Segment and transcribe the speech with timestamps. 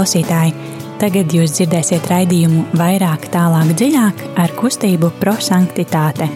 [0.00, 0.54] klausītāji!
[1.00, 6.28] Tagad jūs dzirdēsiet raidījumu vairāk, tālāk, dziļāk ar kustību prosanktitāte.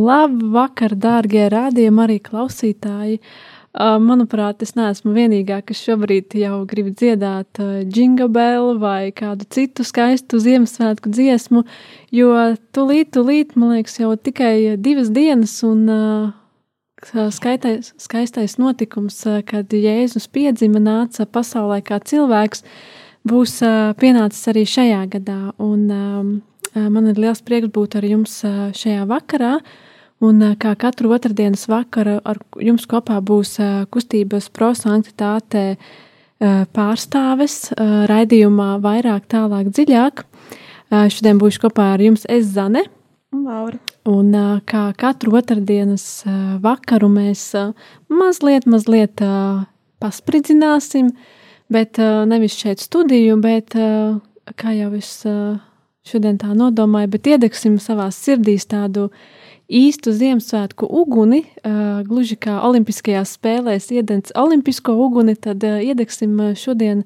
[0.00, 3.20] Labu vakar, dārgie rādījumi, arī klausītāji!
[3.70, 11.12] Manuprāt, es neesmu vienīgā, kas šobrīd jau grib dziedāt džingabelu vai kādu citu skaistu Ziemassvētku
[11.14, 11.62] dziesmu,
[12.10, 12.32] jo
[12.74, 15.86] tūlīt, tūlīt, man liekas, jau tikai divas dienas un
[17.06, 22.64] skaitais, skaistais notikums, kad Jēzus piedzima nāca pasaulē kā cilvēks,
[23.22, 23.60] būs
[24.02, 25.38] pienācis arī šajā gadā.
[25.62, 25.86] Un
[26.74, 28.40] man ir liels prieks būt ar jums
[28.82, 29.60] šajā vakarā.
[30.20, 33.54] Un kā katru otrdienas vakaru ar jums kopā būs
[33.88, 35.78] kustības prosanktitāte
[36.76, 37.54] pārstāves
[38.10, 40.26] raidījumā vairāk, tālāk, dziļāk.
[41.14, 42.84] Šodien būšu kopā ar jums es Zane.
[43.32, 43.80] Un Laura.
[44.10, 44.36] Un
[44.68, 46.04] kā katru otrdienas
[46.60, 47.46] vakaru mēs
[48.12, 49.24] mazliet, mazliet
[50.04, 51.14] paspridzināsim,
[51.72, 51.96] bet
[52.28, 55.16] nevis šeit studiju, bet kā jau es
[56.04, 59.28] šodien tā nodomāju, bet iedegsim savā sirdīs tādu uh,
[59.70, 67.04] īstu Ziemassvētku uguni, uh, gluži kā Olimpiskajās spēlēs iedens olimpisko uguni, tad uh, iedegsim šodien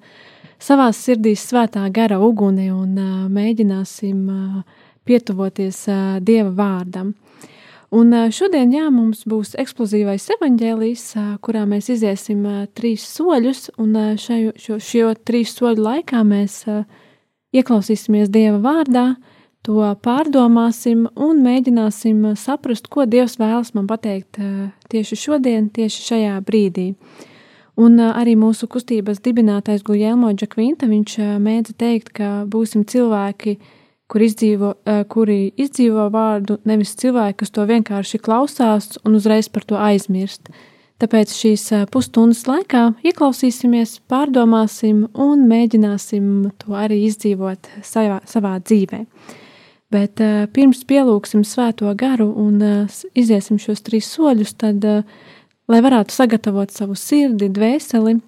[0.63, 7.13] savā sirdīs svētā gara uguni un uh, mēģināsim uh, pietuvoties uh, Dieva vārdam.
[7.95, 13.69] Un uh, šodien, jā, mums būs eksplozīvais evaņģēlijs, uh, kurā mēs iziesim uh, trīs soļus,
[13.79, 16.83] un uh, šajo, šo, šo trīs soļu laikā mēs uh,
[17.55, 19.34] ieklausīsimies Dieva vārdā, uh,
[19.65, 26.35] to pārdomāsim un mēģināsim saprast, ko Dievs vēlas man pateikt eh, tieši šodien, tieši šajā
[26.45, 26.93] brīdī.
[27.81, 33.57] Un eh, arī mūsu kustības dibinātais Guļēmo Džakvinta, viņš eh, mēdza teikt, ka būsim cilvēki,
[34.13, 34.75] kur izdzīvo,
[35.09, 40.53] kuri izdzīvo vārdu, nevis cilvēki, kas to vienkārši klausās un uzreiz par to aizmirst.
[41.01, 46.29] Tāpēc šīs pusstundas laikā ieklausīsimies, pārdomāsim un mēģināsim
[46.61, 49.09] to arī izdzīvot savā, savā dzīvēm.
[49.95, 55.03] Bet uh, pirms pielūgsim svēto garu un uh, iziesim šos trīs soļus, tad, uh,
[55.71, 58.19] lai varētu sagatavot savu sirdi, dvēseli,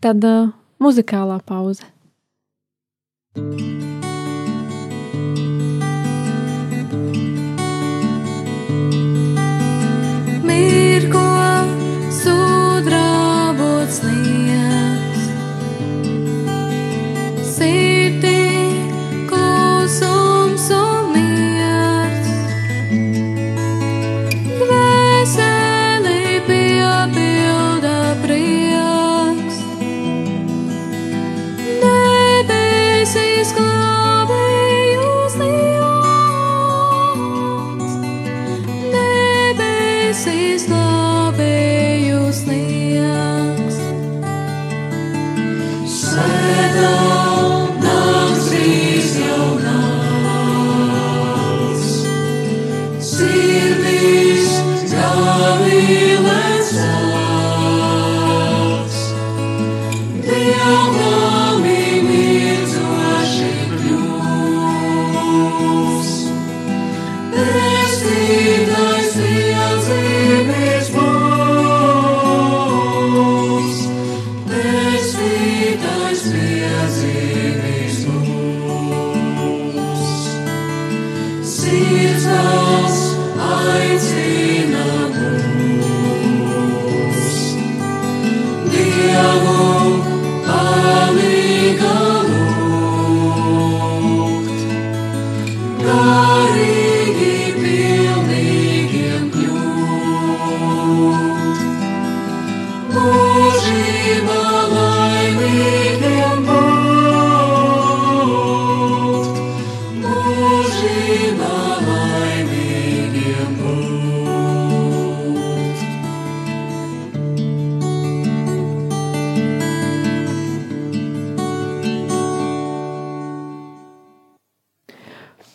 [0.00, 1.90] tad uh, muzikālā pauze.
[3.36, 3.93] Mirko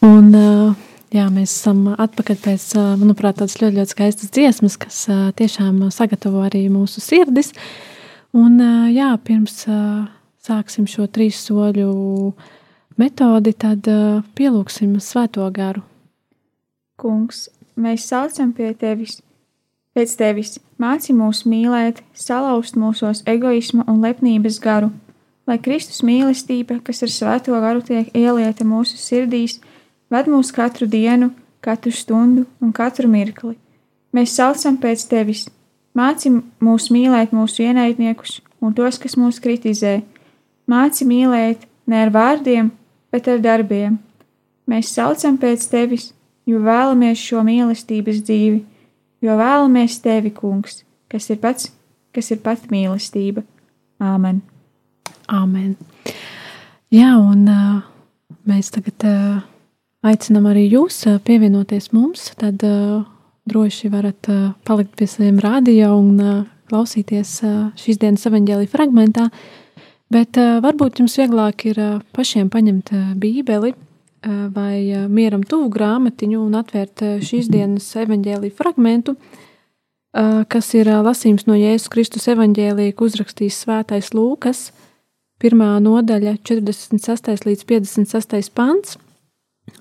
[0.05, 0.29] Un,
[1.11, 2.65] jā, mēs esam atpakaļ pēc,
[3.01, 5.01] manuprāt, tādas ļoti, ļoti skaistas dziesmas, kas
[5.39, 7.51] tiešām sagatavo arī mūsu sirdis.
[8.37, 8.59] Un,
[8.93, 9.65] jā, pirms
[10.45, 11.89] sāksim šo trīs soļu
[12.99, 13.87] metodi, tad
[14.39, 15.83] pielūgsim svēto garu.
[16.99, 17.47] Kungs,
[17.79, 19.19] mēs saucam pie tevis,
[19.95, 24.91] pēc tevis, māci mūs mīlēt, salauzt mūsos egoisma un lepnības garu,
[25.49, 29.59] lai Kristus mīlestība, kas ar svēto garu tiek ielieta mūsu sirdīs,
[30.09, 33.55] ved mūs katru dienu katru stundu un katru mirkli.
[34.15, 35.45] Mēs saucam pēc tevis,
[35.93, 36.31] māci
[36.63, 39.99] mūs mīlēt mūsu ienaidniekus un tos, kas mūs kritizē.
[40.69, 42.71] Māci mīlēt ne ar vārdiem,
[43.11, 43.99] bet ar darbiem.
[44.69, 46.11] Mēs saucam pēc tevis,
[46.45, 48.63] jo vēlamies šo mīlestības dzīvi,
[49.25, 51.71] jo vēlamies tevi, kungs, kas ir pats,
[52.13, 53.43] kas ir pat mīlestība.
[53.99, 54.41] Āmen!
[55.29, 55.75] Āmen!
[56.93, 57.81] Jā, un uh,
[58.49, 59.41] mēs tagad uh,
[60.05, 62.29] aicinām arī jūs pievienoties mums.
[62.39, 63.01] Tad uh,
[63.49, 67.39] droši varat uh, palikt pie saviem radio un uh, klausīties
[67.81, 69.29] šīs dienas evaņģēlī fragmentā.
[70.13, 71.79] Bet varbūt jums vieglāk ir
[72.17, 72.91] pašiem paņemt
[73.21, 73.71] bībeli
[74.53, 79.15] vai mieram tuvu grāmatiņu un atvērt šīs dienas evaņģēlī fragmentu,
[80.49, 84.67] kas ir lasījums no Jēzus Kristus evaņģēlī, ko uzrakstījis Svētais Lūkas–
[85.39, 87.45] pirmā nodaļa, 46.
[87.47, 88.51] līdz 56.
[88.55, 88.97] pants.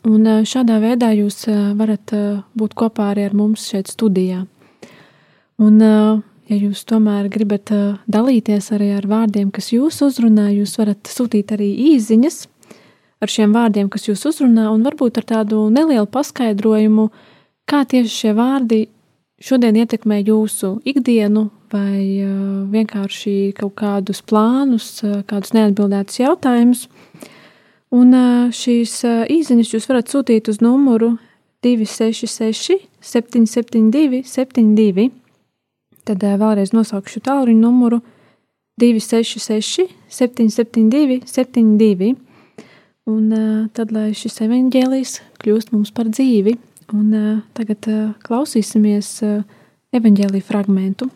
[0.09, 1.47] Un šādā veidā jūs
[1.79, 2.15] varat
[2.59, 4.45] būt kopā arī ar mums šeit studijā.
[5.59, 7.73] Un, ja jūs tomēr gribat
[8.07, 12.47] dalīties arī ar vārdiem, kas jūs uzrunā, jūs varat sūtīt arī īsiņas
[13.19, 17.09] ar šiem vārdiem, kas jūs uzrunā, un varbūt ar tādu nelielu paskaidrojumu,
[17.69, 18.85] kā tieši šie vārdi
[19.43, 22.25] šodien ietekmē jūsu ikdienu, vai
[22.73, 24.99] vienkārši kaut kādus plānus,
[25.29, 26.87] kādus neatbildētus jautājumus.
[27.95, 28.13] Un
[28.53, 29.01] šīs
[29.33, 31.15] īsiņas jūs varat sūtīt uz numuru
[31.65, 35.09] 266, 772, 72.
[36.09, 38.03] Tad vēlreiz nosaukšu tālruņa numuru
[38.81, 42.15] 266, 772, 72.
[43.09, 43.31] Un
[43.73, 46.59] tad, lai šis evaņģēlijs kļūst mums par dzīvi,
[46.93, 47.89] un tagad
[48.27, 49.15] klausīsimies
[49.97, 51.09] evaņģēlī fragmentu.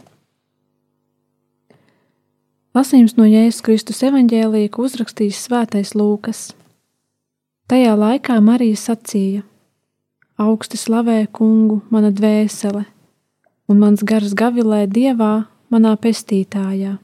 [2.73, 6.55] Lasījums no Jēzus Kristus evaņģēlīja, ko uzrakstījis Svētais Lūkas.
[7.73, 9.47] Tajā laikā Marija sacīja:
[10.37, 12.83] Augsti slavē kungu, mana dvēsele,
[13.65, 16.99] un mans gars gavilē dievā, manā pestītājā.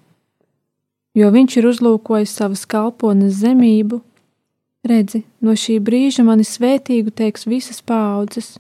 [1.17, 4.03] Jo viņš ir uzlūkojis savas kalpones zemību,
[4.85, 8.59] redzi, no šī brīža mani svētīgu teiks visas paaudzes,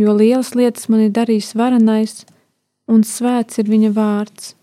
[0.00, 2.22] jo lielas lietas man ir darījis varenais,
[2.88, 4.54] un svēts ir viņa vārds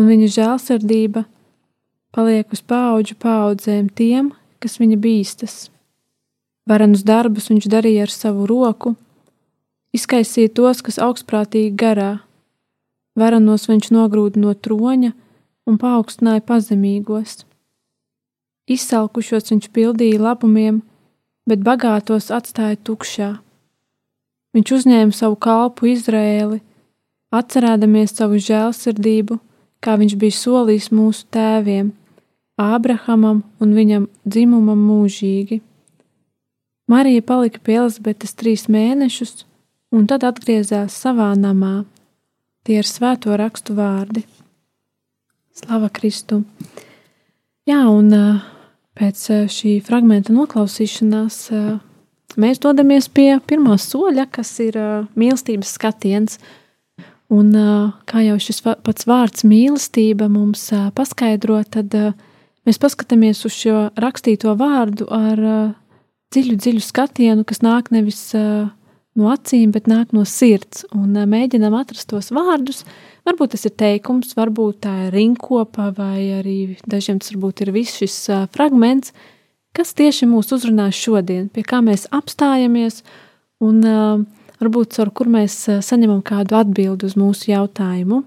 [0.00, 1.26] un viņa žēlsirdība
[2.16, 5.71] paliek uz paudžu paudzēm tiem, kas viņa bīstas.
[6.68, 8.94] Varenus darbus viņš darīja ar savu roku,
[9.96, 12.22] izkaisīja tos, kas augstprātīgi garā.
[13.18, 15.12] Varenos viņš nogrūda no troņa
[15.68, 17.42] un paaugstināja pazemīgos.
[18.70, 20.80] Izsalkušos viņš pildīja labumiem,
[21.46, 23.32] bet bagātos atstāja tukšā.
[24.54, 26.60] Viņš uzņēma savu kalpu Izrēli,
[27.34, 29.40] atcerēdamies savu žēlsirdību
[29.82, 31.90] kā viņš bija solījis mūsu tēviem,
[32.62, 35.58] Ābrahamam un viņam dzimumam mūžīgi.
[36.92, 39.46] Marija palika pie Elizabetes trīs mēnešus,
[39.96, 41.86] un tad atgriezās savā namā.
[42.62, 44.22] Tie ir svēto rakstu vārdi.
[45.56, 46.42] Slava Kristu!
[47.68, 48.12] Jā, un
[48.98, 51.38] pēc šī fragmenta noklausīšanās
[52.42, 54.80] mēs dodamies pie pirmā soļa, kas ir
[55.16, 56.38] mīlestības skatiens–
[57.32, 57.54] Un,
[58.04, 60.66] kā jau šis pats vārds mīlestība mums
[60.96, 61.94] paskaidro, tad
[62.68, 65.40] mēs paskatāmies uz šo rakstīto vārdu ar
[66.32, 70.86] dziļu, dziļu skatienu, kas nāk nevis no acīm, bet nāk no sirds.
[70.96, 72.82] Un mēģinām atrast tos vārdus.
[73.28, 76.56] Varbūt tas ir teikums, varbūt tā ir rinkopa, vai arī
[76.90, 78.16] dažiem tas varbūt ir viss šis
[78.54, 79.12] fragments,
[79.76, 83.02] kas tieši mūs uzrunā šodien, pie kā mēs apstājamies.
[83.62, 83.84] Un,
[84.62, 88.22] varbūt caur kur mēs saņemam kādu atbildi uz mūsu jautājumu.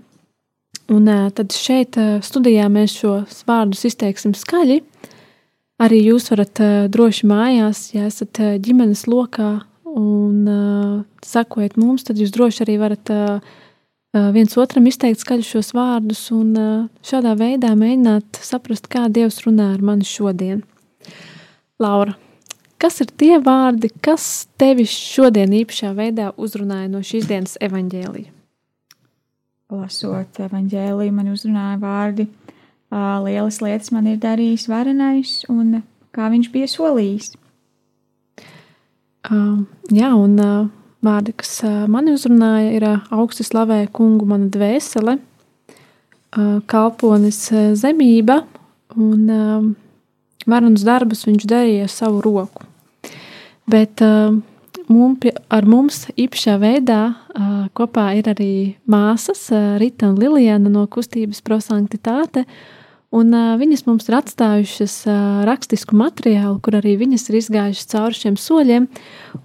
[0.94, 4.82] Un tad šeit studijā mēs šos vārdus izteiksim skaļi.
[5.82, 6.62] Arī jūs varat
[6.94, 9.50] droši mājās, ja esat ģimenes lokā
[9.91, 10.46] un
[11.25, 13.12] sakojat mums, tad jūs droši arī varat
[14.36, 16.55] viens otram izteikt skaļi šos vārdus un
[17.03, 20.63] šādā veidā mēģināt saprast, kā Dievs runā ar mani šodien.
[21.84, 22.15] Laura,
[22.86, 28.34] Kas ir tie vārdi, kas tevi šodien īpašā veidā uzrunāja no šīs dienas evaņģēlija?
[29.74, 32.27] Lasot evaņģēliju, man uzrunāja vārdi,
[32.92, 35.82] lielas lietas man ir darījis varenais un
[36.15, 37.34] kā viņš bija solījis.
[39.25, 40.68] Uh, jā, un uh,
[41.06, 47.72] vārdi, kas uh, mani uzrunāja, ir uh, augsti slavē kungu mana dvēsele, uh, kalponis uh,
[47.74, 48.44] zemība
[48.94, 49.65] un uh,
[50.46, 52.68] Varunas darbus viņš darīja ar savu roku.
[53.65, 54.38] Bet uh,
[54.92, 57.01] mums, ar mums īpašā veidā
[57.77, 58.54] kopā ir arī
[58.89, 59.48] māsas
[59.82, 62.46] Rita un Lilijana no kustības prosanktitāte.
[63.15, 68.18] Un, uh, viņas mums ir atstājušas uh, rakstisku materiālu, kur arī viņas ir izgājušas cauri
[68.18, 68.88] šiem soļiem.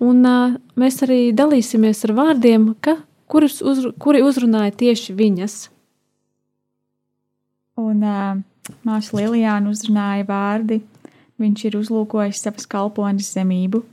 [0.03, 2.97] Un, uh, mēs arī dalīsimies ar vārdiem, ka,
[3.31, 5.57] kurus uz, kuri uzrunāja tieši viņas.
[7.79, 8.41] Un uh,
[8.87, 10.81] māsa Lilijāna uzrunāja vārdi.
[11.41, 13.85] Viņš ir uzlūkojis savas kalpones zemību.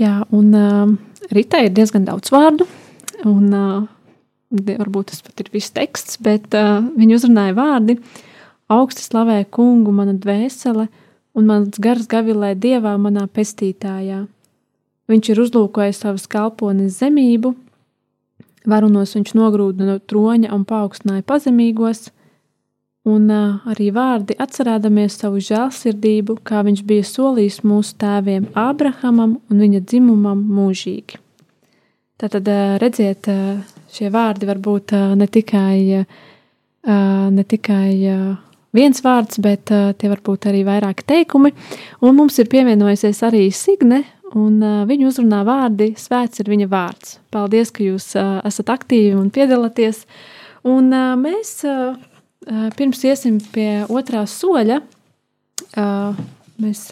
[0.00, 0.92] Jā, un uh,
[1.32, 2.64] Rītai ir diezgan daudz vārdu.
[3.28, 3.82] Un, uh,
[4.52, 7.98] varbūt tas pat ir viss teksts, bet uh, viņa uzrunāja vārdi:
[8.72, 10.88] augsti slavēja kungu, mana dvēsele,
[11.36, 14.24] un mans gars gavilē dievā, manā pestītājā.
[15.12, 17.52] Viņš ir uzlūkojis savas kalpones zemību,
[18.68, 22.08] varunos viņš nogrūda no troņa un paaugstināja pazemīgos,
[23.08, 29.82] un arī vārdi atcerēdamies savu žēlsirdību, kā viņš bija solījis mūsu tēviem Ābrahamam un viņa
[29.82, 31.18] dzimumam mūžīgi.
[32.22, 32.46] Tātad
[32.78, 33.26] redziet,
[33.90, 36.04] šie vārdi var būt ne tikai,
[36.86, 37.88] ne tikai
[38.72, 41.50] viens vārds, bet tie var būt arī vairāki teikumi.
[42.06, 44.04] Un mums ir pievienojusies arī Signe,
[44.38, 47.18] un viņa uzrunā vārdi Svēts ir viņa vārds.
[47.34, 50.04] Paldies, ka jūs esat aktīvi un piedalāties.
[50.62, 51.56] Un mēs
[52.76, 54.80] pirms iesim pie otrā soļa,
[56.62, 56.84] mēs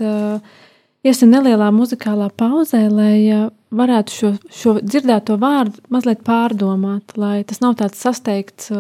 [1.06, 7.76] iesim nelielā muzikālā pauzē, lai varētu šo, šo dzirdēto vārdu mazliet pārdomāt, lai tas nav
[7.80, 8.70] tāds sasteigts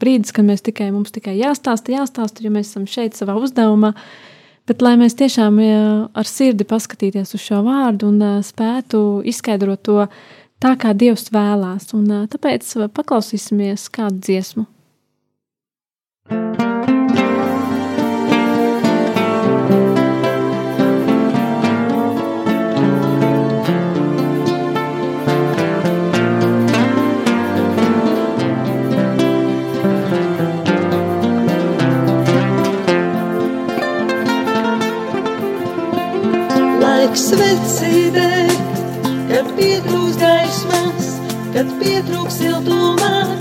[0.00, 3.92] brīdis, kad mēs tikai mums tikai jāstāsta, jāstāsta, jo mēs esam šeit savā uzdevumā,
[4.68, 5.60] bet lai mēs tiešām
[6.14, 10.00] ar sirdi paskatīties uz šo vārdu un spētu izskaidrot to
[10.62, 11.90] tā, kā Dievs vēlās.
[11.98, 14.68] Un, tāpēc paklausīsimies kādu dziesmu.
[37.28, 38.30] Svecīdē,
[39.28, 41.08] kad pietrūks gaismas,
[41.54, 43.37] kad pietrūks siltumā,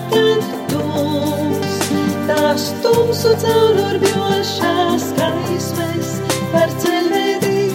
[2.27, 6.10] tās tumsu caururbjošās gaismas
[6.51, 7.69] par ceļvedī,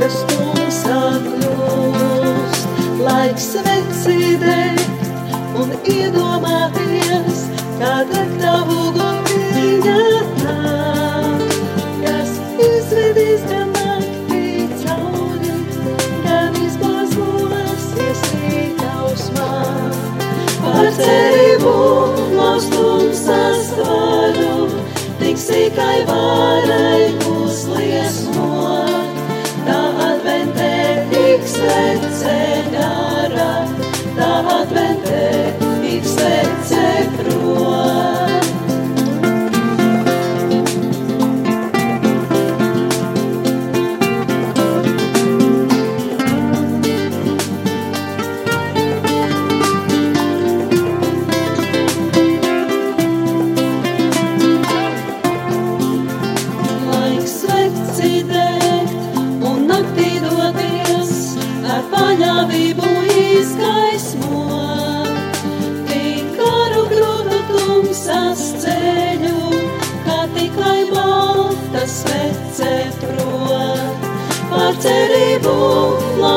[0.00, 2.66] kas tumsā kļūst.
[3.02, 4.58] Laiks svecīdē
[5.62, 7.44] un iedomāties,
[7.80, 10.02] kā deg tavu gumbiņā
[10.42, 10.58] tā,
[25.72, 29.20] tik sikai varai uzliesmot,
[29.66, 32.36] tā adventē tik svece
[32.72, 33.66] dara,
[34.16, 35.41] tā adventē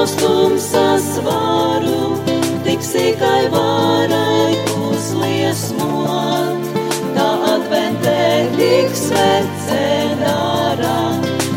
[0.06, 2.22] laustums sasvaru,
[2.62, 4.54] tik sīkai varai
[4.86, 6.68] uzliesmot,
[7.16, 9.88] tā adventē tik svece
[10.20, 11.00] dara,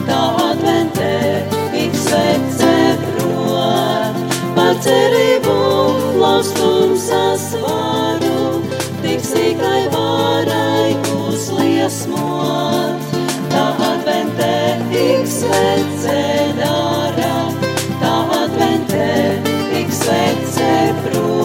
[0.08, 2.72] tā adventē tik svece
[4.56, 5.58] par cerību,
[6.24, 8.64] laustums sasvaru,
[9.04, 10.96] tik sīkai varai
[11.28, 12.96] uzliesmot.
[13.52, 14.56] Tā adventē
[14.88, 16.18] tik svece
[20.08, 20.72] svece
[21.04, 21.36] prot.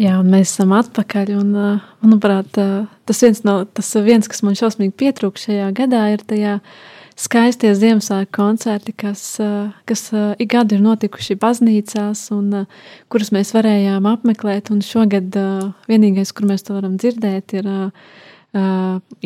[0.00, 1.34] Jā, un mēs esam atpakaļ.
[1.36, 1.50] Un,
[2.04, 6.58] manuprāt, tas viens, no, tas viens, kas man šausmīgi pietrūka šajā gadā, ir tajā
[7.20, 9.22] skaistie Ziemassvētku koncerti, kas,
[9.88, 10.02] kas
[10.40, 12.64] ik gadu ir notikuši baznīcās un
[13.12, 14.72] kurus mēs varējām apmeklēt.
[14.74, 15.36] Un šogad
[15.90, 17.70] vienīgais, kur mēs to varam dzirdēt, ir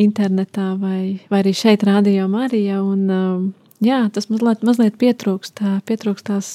[0.05, 2.83] internetā vai, vai arī šeit, Rādio Marija.
[2.85, 3.53] Un,
[3.85, 6.51] jā, tas mazliet, mazliet pietrūkst, pietrūkst tās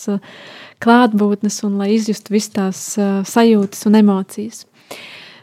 [0.84, 2.84] klātbūtnes un lai izjustu visas tās
[3.32, 4.66] sajūtas un emocijas.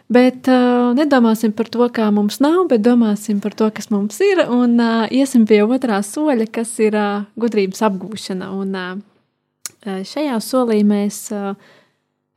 [0.07, 4.45] Bet uh, nedomāsim par to, kā mums nav, bet domāsim par to, kas mums ir,
[4.47, 8.53] un uh, iesim pie otrā soļa, kas ir uh, gudrības apgūšana.
[8.55, 11.57] Un, uh, šajā solī mēs uh,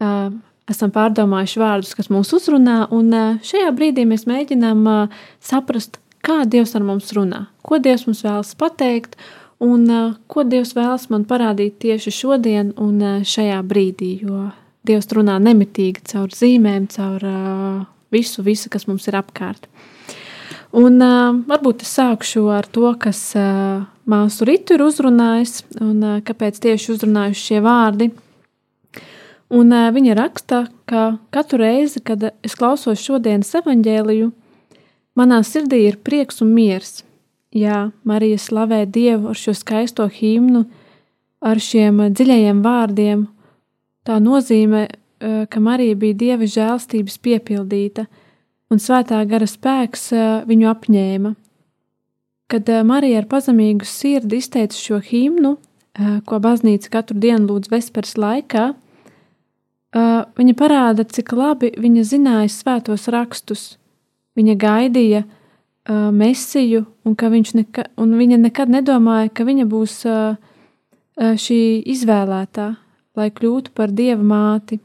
[0.01, 0.31] uh,
[0.69, 6.41] esam pārdomājuši vārdus, kas mūs uzrunā, un uh, šajā brīdī mēs mēģinām uh, saprast, kā
[6.49, 9.13] Dievs ar mums runā, ko Dievs mums vēlas pateikt,
[9.61, 14.49] un uh, ko Dievs vēlas man parādīt tieši šodien un uh, šajā brīdī, jo
[14.87, 17.81] Dievs runā nemitīgi caur zīmēm, caur uh,
[18.15, 19.67] visu, visu, kas mums ir apkārt.
[20.79, 26.17] Un uh, varbūt es sākšu ar to, kas uh, māsu Ritu ir uzrunājis, un uh,
[26.23, 28.11] kāpēc tieši uzrunājuši šie vārdi.
[29.49, 34.29] Un uh, viņa raksta, ka katru reizi, kad es klausos šodienas evaņģēliju,
[35.19, 37.01] manā sirdī ir prieks un miers.
[37.51, 40.63] Jā, Marija slavē Dievu ar šo skaisto himnu,
[41.43, 43.27] ar šiem dziļajiem vārdiem–
[44.09, 44.87] Tā nozīmē,
[45.53, 48.07] ka Marija bija dieva žēlstības piepildīta,
[48.73, 50.07] un svētā gara spēks
[50.49, 51.35] viņu apņēma.
[52.49, 55.59] Kad Marija ar pazemīgu sirdi izteica šo himnu,
[56.25, 58.71] ko baznīca katru dienu lūdz vespers laikā,
[59.93, 63.75] viņa parāda, cik labi viņa zināja svētos rakstus.
[64.33, 65.23] Viņa gaidīja
[66.17, 67.13] mesiju, un,
[67.61, 70.01] neka, un viņa nekad nedomāja, ka viņa būs
[71.45, 71.63] šī
[71.93, 72.71] izvēlētā,
[73.17, 74.79] lai kļūtu par dieva māti.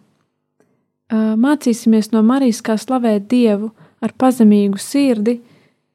[1.13, 3.71] Mācīsimies no Marijas, kā slavēt Dievu
[4.03, 5.39] ar pazemīgu sirdi,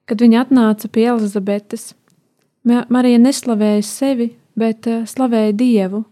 [0.09, 1.93] kad viņa atnāca pie Elizabetes.
[2.63, 6.03] Marija neslavēja sevi, bet slavēja Dievu.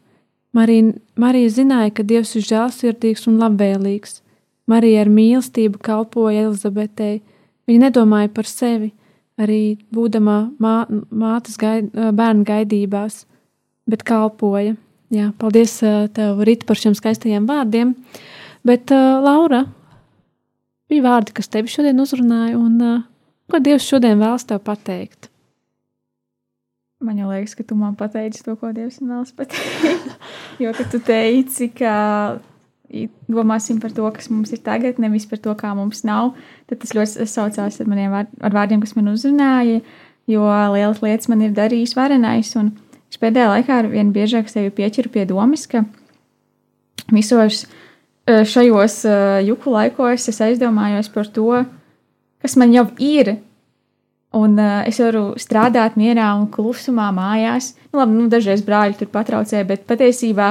[0.57, 4.21] Marija, Marija zināja, ka Dievs ir žēlsirdīgs un labvēlīgs.
[4.67, 7.21] Marija ar mīlestību kalpoja Elizabetei.
[7.67, 8.91] Viņa nedomāja par sevi,
[9.39, 10.75] arī būdama mā,
[11.11, 13.25] mātes gaid, bērnu gaidībās,
[13.87, 14.75] bet kalpoja.
[15.13, 15.77] Jā, paldies
[16.15, 17.93] tev, Rita, par šiem skaistajiem vārdiem.
[18.67, 19.61] Bet, uh, Laura,
[20.91, 23.05] bija vārdi, kas tevi šodien uzrunāja, un uh,
[23.47, 25.29] ko Dievs šodien vēlas tev pateikt?
[26.99, 30.11] Man jau liekas, ka tu man pateici to, ko Dievs vēlas pateikt.
[30.63, 31.93] jo, tu teici, ka
[33.31, 36.33] domāsim par to, kas mums ir tagad, nevis par to, kā mums nav,
[36.67, 39.79] tad tas ļoti saucās ar maniem vārdiem, kas man uzrunāja,
[40.27, 40.43] jo
[40.75, 42.51] lielas lietas man ir darījis varenais.
[42.59, 42.73] Un,
[43.11, 45.85] Es pēdējā laikā ar vien biežāk sevi pieķiru pie domas, ka
[47.13, 49.17] visos e, šajos e,
[49.47, 51.63] juku laikos es aizdomājos par to,
[52.43, 53.37] kas man jau ir.
[54.35, 57.71] Un uh, es varu strādāt mierā un klusumā mājās.
[57.89, 60.49] Nu, labi, nu, dažreiz brāļi tur patraucē, bet patiesībā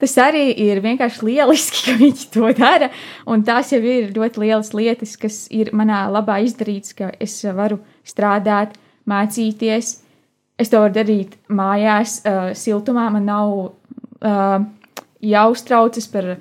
[0.00, 2.88] tas arī ir vienkārši lieliski, ka viņi to dara.
[3.28, 7.82] Un tās jau ir ļoti lielas lietas, kas ir manā labā izdarītas, ka es varu
[8.08, 8.72] strādāt,
[9.10, 9.98] mācīties,
[10.60, 13.08] Es to varu darīt mājās, uh, siltumā.
[13.14, 14.60] Man nav uh,
[15.24, 16.40] jāuztraucas par uh,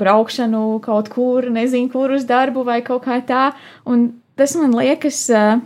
[0.00, 3.50] braukšanu kaut kur, nezinu, kur uz darbu vai kaut kā tā.
[3.86, 5.60] Un tas man liekas uh,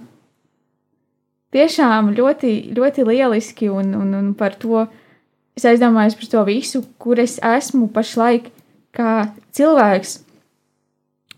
[1.52, 4.86] tiešām ļoti, ļoti lieliski, un, un, un par to
[5.56, 8.50] es aizdomājos par to visu, kur es esmu pašlaik
[8.96, 10.18] kā cilvēks.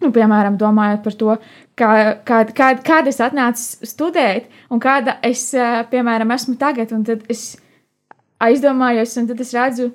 [0.03, 1.37] Nu, piemēram, domājot par to,
[1.79, 1.91] kā,
[2.27, 5.49] kā, kā, kāda es atnācu studēt, un kāda es,
[5.91, 7.55] piemēram, esmu tagad, un tad es
[8.43, 9.91] aizdomājos, un tad es redzu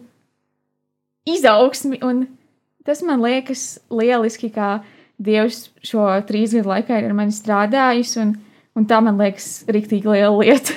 [1.30, 2.26] izaugsmi, un
[2.88, 4.80] tas man liekas lieliski, kā
[5.20, 8.38] Dievs šo trīs gadu laikā ir ar mani strādājis, un,
[8.80, 10.72] un tā man liekas riktīgi liela lieta.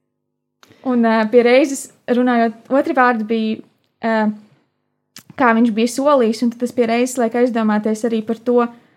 [0.90, 3.58] un uh, pie reizes runājot, otra vārda bija,
[4.00, 4.32] uh,
[5.36, 8.89] kā viņš bija solījis, un tas pie reizes liek aizdomāties arī par to, uh,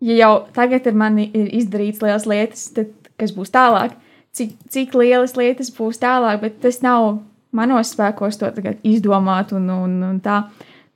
[0.00, 3.96] ja jau tagad ar mani ir izdarīts lielas lietas, tad kas būs tālāk?
[4.36, 7.18] Cik, cik lielas lietas būs tālāk, bet tas nav
[7.54, 8.50] manos spēkos to
[8.86, 10.42] izdomāt un, un, un tā.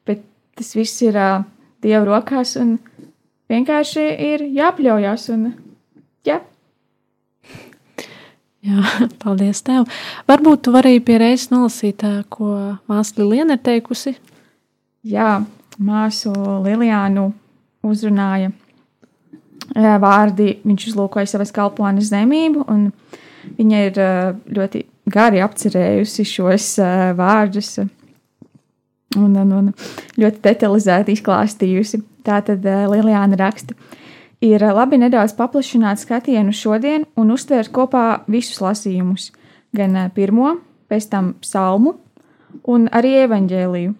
[0.06, 0.22] Bet
[0.58, 1.42] tas viss ir uh,
[1.82, 2.76] Dieva rokās un
[3.50, 5.28] vienkārši ir jāpļaujas.
[5.34, 5.52] Un,
[6.26, 6.38] jā.
[8.68, 9.88] Jā, paldies tev.
[10.30, 14.14] Varbūt tu vari pierēst nolasīt, ko māsa Liliana ir teikusi.
[15.02, 15.40] Jā,
[15.82, 16.30] māsu
[16.62, 17.32] Liliānu
[17.82, 18.52] uzrunāja
[19.74, 22.90] vārdi viņš uzlūkoja savas kalpones zemību, un
[23.58, 24.00] viņa ir
[24.52, 26.68] ļoti gari apcerējusi šos
[27.18, 29.70] vārdus un, un, un
[30.18, 32.02] ļoti detalizēti izklāstījusi.
[32.22, 33.74] Tātad Lilijāna raksta.
[34.42, 39.30] Ir labi nedaudz paplašināt skatienu šodien un uztvērt kopā visus lasījumus,
[39.74, 40.56] gan pirmo,
[40.90, 41.96] pēc tam psalmu
[42.66, 43.94] un arī evaņģēliju.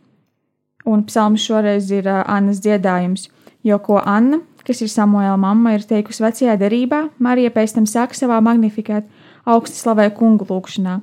[0.91, 3.29] Un psalms šoreiz ir Annas dziedājums,
[3.63, 8.17] jo ko Anna kas ir Samuēla mamma, ir teikusi vecajā derībā, Marija pēc tam saka
[8.19, 9.09] savā magnifikēt
[9.49, 11.01] augstu slavē kungu lūgšanā.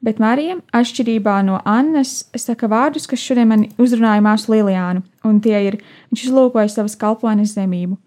[0.00, 5.58] Bet Marija, atšķirībā no Annas, saka vārdus, kas šodien man uzrunāja māsu Lilijānu, un tie
[5.66, 5.76] ir:
[6.08, 7.98] Viņš izlūkoja savas kalpones zemību.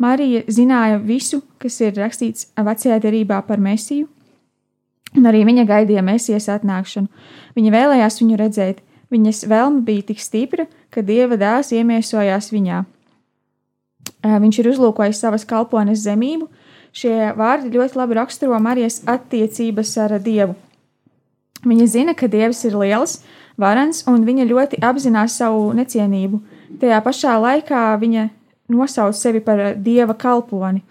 [0.00, 4.06] Marija zināja visu, kas ir rakstīts vecajā derībā par Mēsiju,
[5.16, 7.08] un arī viņa gaidīja Mēsijas atnākšanu.
[7.56, 12.84] Viņa vēlējās viņu redzēt, viņas vēlme bija tik stipra, ka Dieva dēls iemiesojās viņā.
[14.20, 16.48] Eh, Viņš ir uzlūkojis savas kalpones zemību.
[16.92, 20.56] Šie vārdi ļoti labi raksturo Marijas attiecības ar Dievu.
[21.64, 23.20] Viņa zina, ka Dievs ir liels,
[23.60, 26.40] varans, un viņa ļoti apzinās savu necienību.
[26.80, 28.28] Tajā pašā laikā viņa
[28.72, 30.82] nosauc sevi par Dieva kalponi.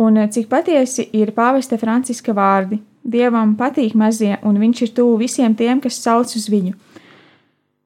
[0.00, 5.16] Un eh, cik patiesi ir pāvesta Franciska vārdi: Dievam patīk mazie, un viņš ir tuvu
[5.22, 6.76] visiem tiem, kas sauc uz viņu.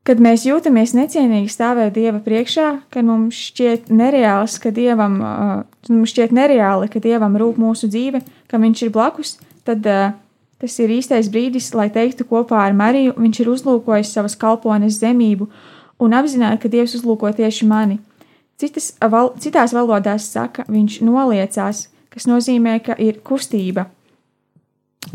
[0.04, 5.54] Kad mēs jūtamies necienīgi stāvēt Dieva priekšā, kad mums šķiet nereāls, ka Dievam, uh,
[5.88, 8.20] mums šķiet nereāli, ka Dievam rūp mūsu dzīve,
[8.52, 10.12] ka Viņš ir blakus, tad uh,
[10.60, 15.48] tas ir īstais brīdis, lai teiktu kopā ar Mariju, Viņš ir uzlūkojis savas kalpones zemību
[16.04, 17.96] un apzināja, ka Dievs uzlūko tieši mani.
[18.60, 23.88] Citas, val, citās valodās saka, Viņš noliecās, kas nozīmē, ka ir kustība.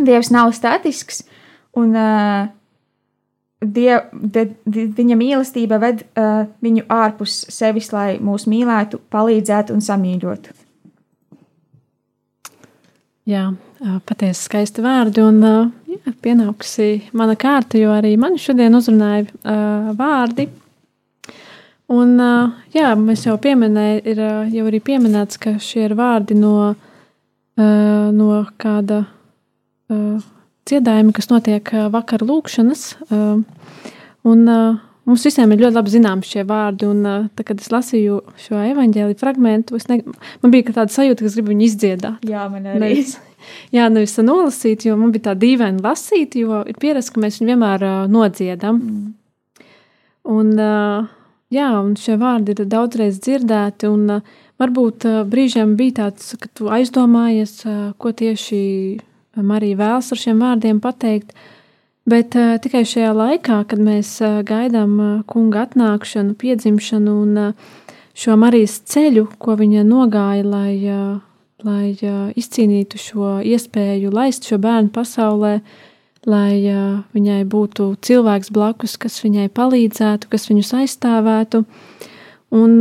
[0.01, 1.27] Dievs nav statisks,
[1.77, 2.49] un uh,
[3.59, 9.83] Die, de, de, viņa mīlestība ved uh, viņu ārpus sevis, lai mūs mīlētu, palīdzētu un
[9.83, 10.55] samīļotu.
[13.27, 13.49] Jā,
[13.83, 15.25] ā, patiesi skaisti vārdi.
[15.27, 15.51] Un ā,
[15.91, 20.47] jā, pienākusi mana kārta, jo arī man šodien uzrunāja uh, vārdi.
[21.91, 26.39] Un, uh, jā, mēs jau pieminējām, ir ā, jau arī pieminēts, ka šie ir vārdi
[26.39, 30.27] no, uh, no kāda uh,
[30.69, 32.85] dziedājuma, kas notiek ā, vakar lūkšanas.
[33.09, 33.41] Uh,
[34.27, 34.79] un, uh,
[35.09, 36.89] mums visiem ir ļoti labi zināms šie vārdi.
[36.89, 40.01] Un, tā, kad es lasīju šo evaņģēlīju fragment, ne,
[40.43, 42.27] man bija tāda sajūta, ka es gribu viņu izdziedāt.
[42.29, 43.15] Jā, man Nevis,
[43.75, 47.53] jā, nevis nolasīt, jo man bija tā dīvaini lasīt, jo ir pierasts, ka mēs viņu
[47.53, 48.83] vienmēr uh, nodziedam.
[48.83, 49.15] Mm.
[50.29, 51.09] Un, uh,
[51.53, 56.51] jā, un šie vārdi ir daudzreiz dzirdēti, un uh, varbūt uh, brīžiem bija tāds, ka
[56.53, 58.59] tu aizdomājies, uh, ko tieši
[59.45, 61.33] Marija vēlas ar šiem vārdiem pateikt.
[62.09, 67.67] Bet uh, tikai šajā laikā, kad mēs uh, gaidām uh, kunga atnākšanu, piedzimšanu un uh,
[68.17, 71.19] šo Marijas ceļu, ko viņa nogāja, lai, uh,
[71.67, 75.59] lai uh, izcīnītu šo iespēju laist šo bērnu pasaulē,
[76.29, 81.63] lai uh, viņai būtu cilvēks blakus, kas viņai palīdzētu, kas viņus aizstāvētu.
[82.49, 82.79] Un,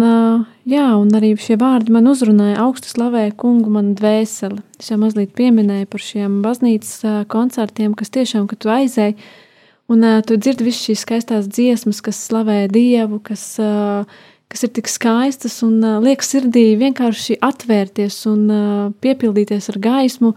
[0.64, 4.62] jā, un arī šie vārdi man uzrunāja augstu slavēju kungu, man dvēseli.
[4.80, 9.18] Es jau mazliet pieminēju par šiem baznīcas koncertiem, kas tiešām, kad tu aizēji,
[9.92, 13.44] un tu dzirdi visas šīs skaistās dziesmas, kas slavē Dievu, kas,
[14.48, 18.48] kas ir tik skaistas un liek sirdī vienkārši atvērties un
[19.04, 20.32] piepildīties ar gaismu.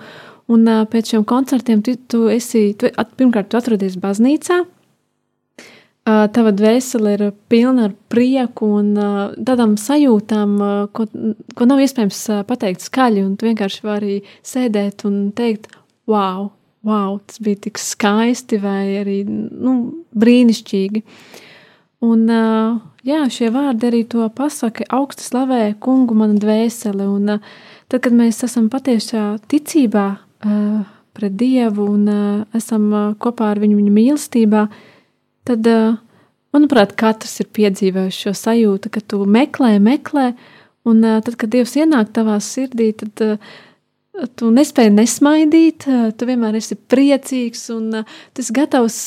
[0.51, 4.57] Un pēc šiem koncertiem tu, tu esi, tu, pirmkārt, tu atrodies baznīcā,
[6.35, 8.93] tava dvēsele ir pilna ar prieku un
[9.37, 10.55] tādām sajūtām,
[10.95, 11.05] ko,
[11.55, 13.27] ko nav iespējams pateikt skaļi.
[13.37, 15.69] Tu vienkārši vari sēdēt un teikt,
[16.09, 16.49] wow,
[16.87, 19.75] wow, tas bija tik skaisti vai arī nu,
[20.17, 21.03] brīnišķīgi.
[22.01, 22.25] Un,
[23.05, 27.05] jā, šie vārdi arī to pasaka, augstu slavē kungu mana dvēsele.
[27.05, 27.37] Un,
[27.91, 30.07] tad, kad mēs esam patiešā ticībā
[31.11, 32.07] pret Dievu un
[32.57, 32.89] esam
[33.21, 34.65] kopā ar viņu, viņu mīlestībā,
[35.47, 35.67] tad,
[36.55, 40.31] manuprāt, katrs ir piedzīvojis šo sajūtu, ka tu meklē, meklē,
[40.89, 43.23] un tad, kad Dievs ienāk tavā sirdī, tad
[44.37, 49.05] tu nespēji nesmaidīt, tu vienmēr esi priecīgs un esi gatavs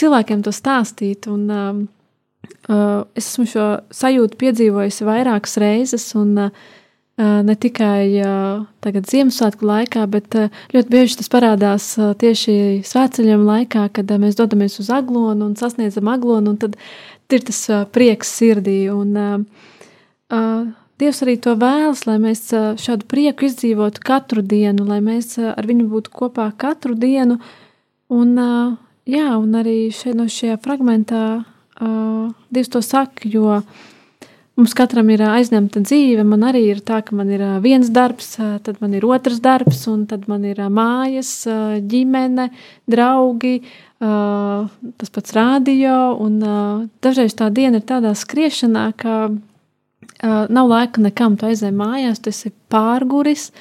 [0.00, 1.30] cilvēkiem to stāstīt.
[1.30, 1.86] Un,
[2.68, 6.66] es esmu šo sajūtu piedzīvojusi vairākas reizes, un uh,
[7.18, 8.22] ne tikai
[8.84, 10.34] tagad Ziemassvētku laikā, bet
[10.74, 16.54] ļoti bieži tas parādās tieši svētceļiem laikā, kad mēs dodamies uz aglonu un sasniedzam aglonu,
[16.54, 16.78] un tad
[17.34, 18.84] ir tas prieks sirdī.
[18.94, 19.16] Un,
[20.98, 22.48] Dievs arī to vēlas, lai mēs
[22.82, 27.38] šādu prieku izdzīvotu katru dienu, lai mēs ar viņu būtu kopā katru dienu.
[28.10, 28.34] Un,
[29.06, 31.22] jā, un arī šeit no šajā fragmentā
[31.78, 33.86] Dievs to saka, jo uh,
[34.58, 36.24] Mums katram ir aizņemta dzīve.
[36.26, 38.32] Man arī ir tā, ka man ir viens darbs,
[38.66, 41.30] tad man ir otrs darbs, un tad man ir mājas,
[41.86, 42.48] ģimene,
[42.90, 43.60] draugi,
[44.02, 45.94] tas pats rādio.
[46.24, 46.40] Un
[47.06, 49.28] dažreiz tā diena ir tādā skriešanā, ka
[50.50, 51.36] nav laika nekam.
[51.38, 53.52] Tu aizēji mājās, tu esi pārguris,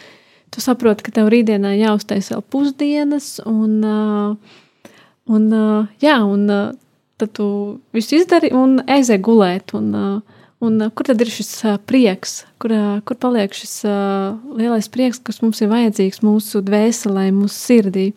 [0.49, 3.77] tu saproti, ka tev rītdienā jāuztais vēl pusdienas, un,
[5.29, 5.45] un,
[6.01, 6.49] jā, un
[7.21, 7.51] tad tu
[7.93, 9.75] visu izdari un aizēji gulēt.
[9.77, 9.93] Un,
[10.57, 14.89] Un, uh, kur tad ir šis uh, prieks, kur, uh, kur paliek šis uh, lielais
[14.89, 18.07] prieks, kas mums ir vajadzīgs mūsu dvēselē, mūsu sirdī?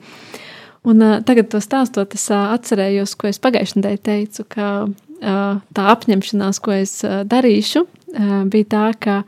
[0.88, 5.60] Un uh, tagad to stāstot, es uh, atcerējos, ko es pagājušajā nedēļā teicu, ka uh,
[5.76, 9.20] tā apņemšanās, ko es uh, darīšu, uh, bija tā, ka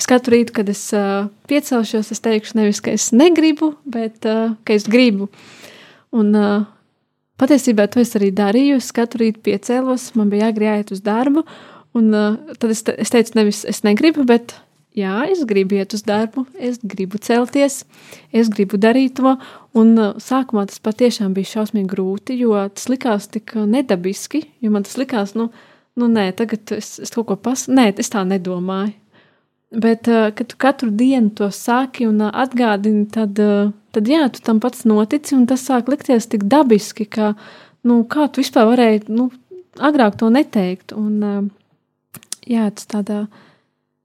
[0.00, 4.56] es katru rītu, kad es uh, piecelšos, es teikšu nevis, ka es negribu, bet uh,
[4.66, 5.30] ka es gribu.
[6.10, 6.66] Un uh,
[7.38, 8.80] patiesībā to es arī darīju.
[8.82, 11.46] Es katru rītu piecēlos, man bija jāgri jāiet uz darbu,
[11.96, 14.54] un uh, tad es, te, es teicu nevis es negribu, bet
[14.96, 17.82] jā, es gribu iet uz darbu, es gribu celties,
[18.32, 19.34] es gribu darīt to.
[19.78, 24.86] Un uh, sākumā tas patiešām bija šausmīgi grūti, jo tas likās tik nedabiski, jo man
[24.86, 25.50] tas likās, nu,
[25.98, 28.96] nu nē, tagad es, es kaut ko pasaku, nē, es tā nedomāju.
[29.70, 34.24] Bet, uh, kad tu katru dienu to sāki un uh, atgādini, tad, uh, tad jā,
[34.34, 37.36] tu tam pats notici, un tas sāk likties tik dabiski, ka,
[37.86, 39.28] nu, kā tu vispār varēji, nu,
[39.78, 40.90] agrāk to neteikt.
[40.98, 41.59] Un, uh,
[42.48, 43.20] jā, tas tādā,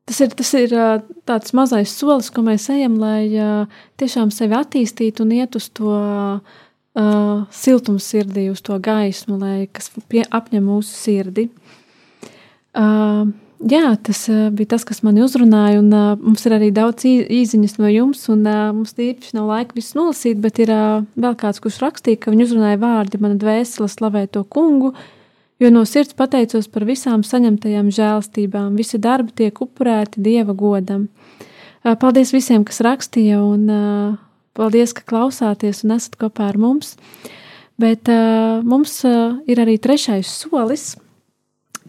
[0.10, 4.58] tas ir, tas ir uh, tāds mazais solis, ko mēs ejam, lai uh, tiešām sevi
[4.58, 5.96] attīstītu un iet uz to
[6.96, 11.50] uh, siltumu sirdī, uz to gaismu, lai kas pie, apņem mūsu sirdi.
[12.76, 13.32] Uh,
[13.64, 15.80] jā, tas uh, bija tas, kas mani uzrunāja.
[15.82, 19.78] Un, uh, mums ir arī daudz īsiņas no jums, un uh, mums īpaši nav laika
[19.78, 23.90] visu nolasīt, bet ir uh, vēl kāds, kurš rakstīja, ka viņš uzrunāja vārdi, mana dvēsele
[23.92, 24.96] slavē to kungu,
[25.60, 28.76] jo no sirds pateicos par visām saņemtajām žēlstībām.
[28.80, 31.08] Visi darbi tiek upurēti dieva godam.
[31.86, 34.18] Paldies visiem, kas rakstīja, un
[34.58, 36.96] paldies, ka klausāties un esat kopā ar mums.
[37.82, 38.10] Bet
[38.66, 40.96] mums ir arī trešais solis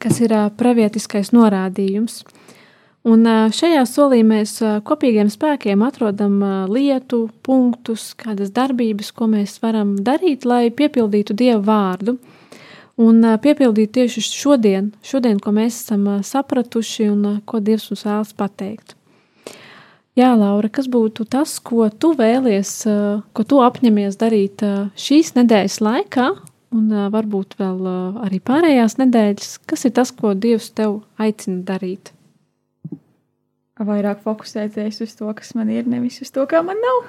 [0.02, 2.22] kas ir pravietiskais norādījums.
[3.06, 3.22] Un
[3.54, 6.40] šajā solī mēs kopīgiem spēkiem atrodam
[6.72, 12.16] lietu, punktus, kādas darbības, ko mēs varam darīt, lai piepildītu Dieva vārdu.
[12.96, 18.94] Un piepildīt tieši šodien, šodien, ko mēs esam sapratuši un ko Dievs mums vēlas pateikt.
[20.16, 22.70] Jā, Laura, kas būtu tas, ko tu vēlies,
[23.36, 24.64] ko tu apņemies darīt
[24.96, 26.30] šīs nedēļas laikā,
[26.72, 27.84] un varbūt vēl
[28.24, 32.14] arī pārējās nedēļas, kas ir tas, ko Dievs tev aicina darīt?
[33.76, 37.08] Vairāk fokusēties uz to, kas man ir, nevis uz to, kā man nav.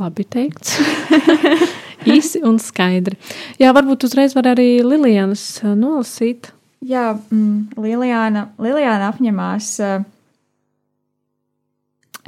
[0.00, 0.78] Labi teikts.
[2.04, 3.16] Īsi un skaidri.
[3.60, 6.50] Jā, varbūt uzreiz var arī Lilijas nolasīt.
[6.84, 10.04] Jā, mm, Lilijāna, Lilijāna apņemās uh,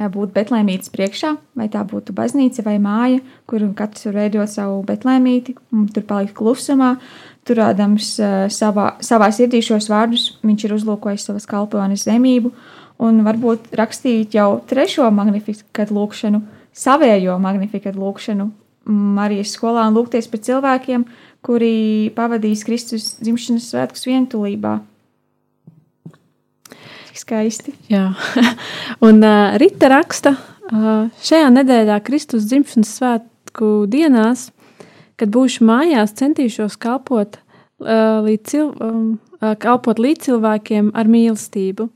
[0.05, 5.57] būt betlēmītes priekšā, vai tā būtu baznīca vai māja, kur katrs var veidot savu betlēmīti,
[5.73, 6.95] un tur palikt klusumā.
[7.47, 8.17] Turādams
[8.51, 12.51] savā, savā sirdī šos vārdus, viņš ir uzlūkojis savas kalpones zemību,
[12.99, 16.41] un varbūt rakstīt jau trešo magnifikatu lūkšanu,
[16.75, 18.51] savējo magnifikatu lūkšanu
[18.87, 21.07] Marijas skolā un lūgties par cilvēkiem,
[21.45, 24.77] kuri pavadīs Kristus dzimšanas svētkus vientulībā
[27.17, 27.73] skaisti.
[27.91, 28.11] Jā,
[29.07, 34.49] un uh, Rīta raksta, uh, šajā nedēļā Kristus dzimšanas svētku dienās,
[35.17, 37.39] kad būšu mājās, centīšos kalpot,
[37.81, 41.89] uh, līdz, cil, um, uh, kalpot līdz cilvēkiem ar mīlestību.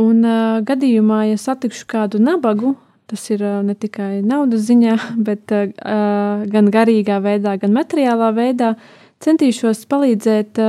[0.00, 2.76] Un uh, gadījumā, ja satikšu kādu nabagu,
[3.10, 4.96] tas ir ne tikai naudas ziņā,
[5.28, 5.52] bet
[6.54, 8.74] gan garīgā veidā, gan materiālā veidā,
[9.20, 10.60] centīšos palīdzēt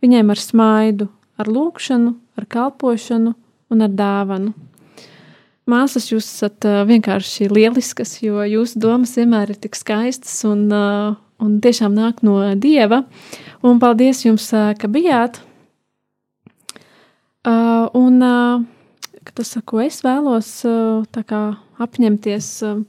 [0.00, 3.34] viņiem ar smaidu, ar lūkšanu, ar kalpošanu
[3.70, 4.54] un ar dāvanu.
[5.70, 11.94] Māsas, jūs esat vienkārši lieliskas, jo jūsu domas vienmēr ir tik skaistas un, un tiešām
[11.94, 13.04] nāk no dieva.
[13.62, 15.38] Un paldies jums, ka bijāt.
[17.46, 18.18] Un
[19.40, 21.44] tas, ko es vēlos uh, kā,
[21.80, 22.82] apņemties, uh,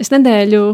[0.00, 0.64] es nedēļu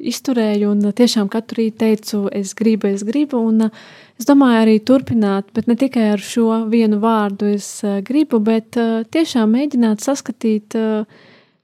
[0.00, 3.40] izturēju un tiešām katru rītu teicu, es gribu, es gribu.
[3.50, 7.68] Un es domāju arī turpināt, bet ne tikai ar šo vienu vārdu es
[8.06, 8.78] gribu, bet
[9.12, 10.78] tiešām mēģināt saskatīt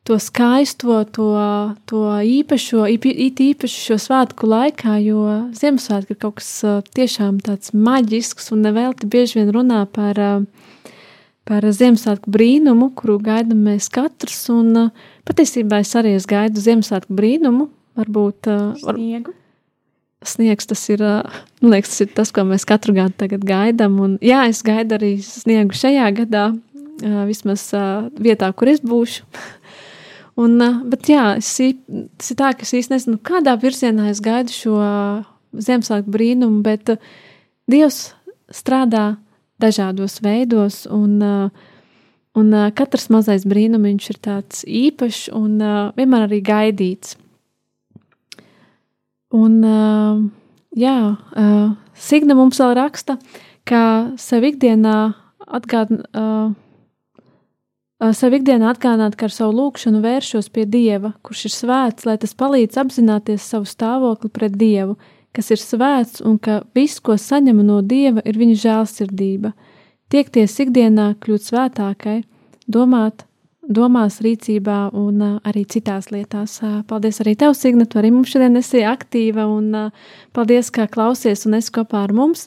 [0.07, 1.31] to skaisto, to,
[1.91, 5.23] to īpašo, it īpaši šo svētku laikā, jo
[5.57, 6.51] Ziemassvētki ir kaut kas
[6.95, 10.21] tiešām tāds maģisks un nevelti bieži vien runā par,
[11.47, 14.91] par Ziemassvētku brīnumu, kuru gaidām mēs katrs, un
[15.29, 19.35] patiesībā es arī es gaidu Ziemassvētku brīnumu, varbūt var, Sniegu.
[20.27, 21.05] sniegs tas ir,
[21.63, 24.01] man liekas, tas ir tas, ko mēs katru gadu gaidām.
[24.03, 26.49] Un, jā, es gaidu arī sniegu šajā gadā,
[27.29, 27.69] vismaz
[28.19, 29.27] vietā, kur es būšu.
[30.43, 30.59] Un,
[30.91, 34.81] bet jā, es, tas ir tā, ka es īsti nezinu, kādā virzienā es gaidu šo
[35.57, 36.99] Ziemassvētku brīnumu, bet
[37.71, 38.11] Dievs
[38.53, 39.15] strādā
[39.63, 41.21] dažādos veidos, un,
[42.37, 45.61] un katrs mazais brīnums ir tāds īpašs un
[45.97, 47.17] vienmēr arī gaidīts.
[49.35, 50.21] Un, uh,
[50.79, 53.17] jā, uh, Signa mums vēl raksta,
[53.67, 54.97] ka sev ikdienā
[55.59, 56.53] atgādina, uh,
[58.01, 62.17] uh, sev ikdienā atgādināt, ka ar savu lūkšanu vēršos pie Dieva, kurš ir svēts, lai
[62.23, 64.97] tas palīdz apzināties savu stāvokli pret Dievu,
[65.37, 69.53] kas ir svēts un ka viss, ko saņemu no Dieva, ir viņa žēlsirdība.
[70.13, 72.21] Tiekties ikdienā, kļūt svētākai,
[72.71, 73.27] domāt,
[73.67, 76.61] domās, rīcībā un arī citās lietās.
[76.89, 79.91] Paldies arī tev, Signa, tu arī mums šodien esi aktīva un
[80.37, 82.47] paldies, ka klausies un esi kopā ar mums.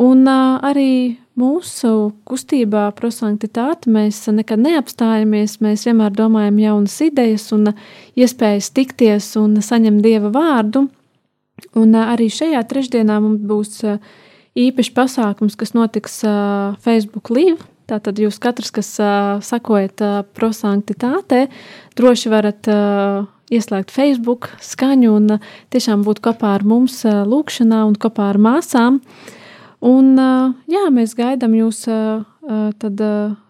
[0.00, 7.72] Un uh, arī mūsu kustībā prosanktitāte mēs nekad neapstājamies, mēs vienmēr domājam jaunas idejas un
[8.18, 10.86] iespējas tikties un saņemt Dieva vārdu.
[11.78, 13.82] Un arī šajā trešdienā mums būs
[14.58, 16.20] īpašs pasākums, kas notiks
[16.84, 17.60] Facebook Live.
[17.88, 18.88] Tātad jūs katrs, kas
[19.44, 20.00] sakojat
[20.36, 21.46] prosanktitātē,
[21.98, 22.68] droši varat
[23.52, 25.36] ieslēgt Facebook skaņu un
[25.72, 29.00] tiešām būt kopā ar mums lūkšanā un kopā ar māsām.
[29.02, 29.41] Uh,
[29.82, 30.14] Un,
[30.70, 31.80] jā, mēs gaidām jūs
[32.82, 33.00] tad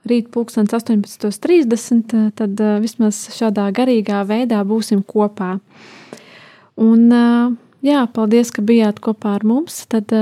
[0.08, 5.58] rīt pulkstens 18.30, tad vismaz šādā garīgā veidā būsim kopā.
[6.80, 7.04] Un,
[7.84, 9.82] jā, paldies, ka bijāt kopā ar mums.
[9.92, 10.12] Tad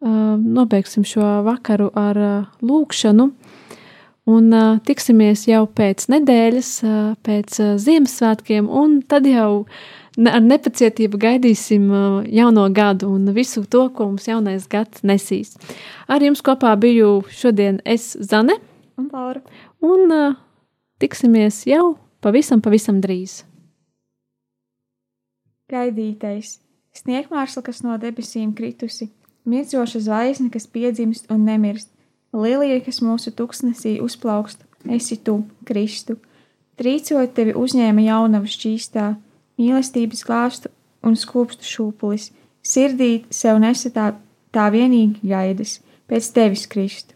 [0.00, 2.20] nobeigsim šo vakaru ar
[2.60, 3.30] lūkšanu.
[4.30, 4.52] Un
[4.86, 6.74] tiksimies jau pēc nedēļas,
[7.24, 9.64] pēc Ziemassvētkiem, un tad jau
[10.18, 15.54] ar nepacietību gaidīsim uh, jauno gadu un visu to, ko mums jaunais gads nesīs.
[16.10, 18.58] Ar jums kopā biju šodien es Zane
[18.98, 19.42] un Laura.
[19.80, 20.34] Un uh,
[21.00, 23.44] tiksimies jau pavisam, pavisam drīz.
[25.70, 26.58] Gaidītais,
[26.98, 29.12] sniegmārsla, kas no debesīm kritusi,
[29.46, 31.92] mirdzoša zvaigzne, kas piedzimst un nemirst,
[32.34, 36.18] lielija, kas mūsu tuksnesī uzplaukst, esi tu, Kristu.
[36.80, 39.12] Trīcot tevi uzņēma jaunava šķīstā,
[39.60, 40.72] mīlestības glāstu
[41.06, 42.30] un skūpstu šūpulis,
[42.64, 44.10] sirdī sev nesa tā,
[44.52, 47.14] tā vienīgi gaidas, pēc tevis Kristu.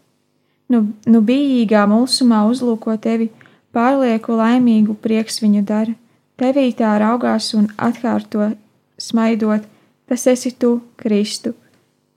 [0.71, 3.29] Nu, nu bijīgā mulsumā uzlūko tevi,
[3.75, 5.93] pārlieku laimīgu prieks viņu dara,
[6.39, 8.49] tevī tā raugās un atkārto
[8.97, 9.67] smaidot,
[10.09, 11.53] tas esi tu, Kristu.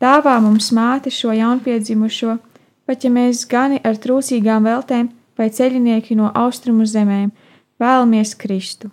[0.00, 2.38] Dāvā mums māte šo jaunpiedzimušo,
[2.86, 7.32] pat ja mēs gani ar trūcīgām veltēm vai ceļinieki no austrumu zemēm,
[7.82, 8.92] vēlamies Kristu.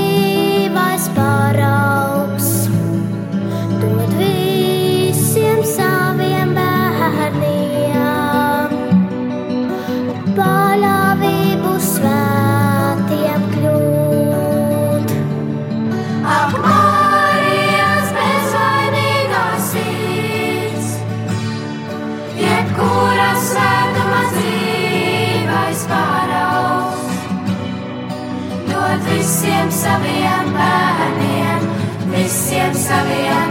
[29.91, 31.63] saviem bērniem,
[32.11, 33.50] visiem saviem